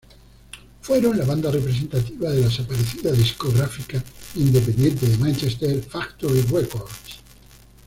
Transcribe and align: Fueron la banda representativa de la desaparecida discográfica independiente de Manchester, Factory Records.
Fueron 0.81 1.15
la 1.19 1.25
banda 1.25 1.51
representativa 1.51 2.31
de 2.31 2.39
la 2.41 2.47
desaparecida 2.47 3.11
discográfica 3.11 4.03
independiente 4.33 5.07
de 5.07 5.15
Manchester, 5.19 5.79
Factory 5.79 6.41
Records. 6.41 7.21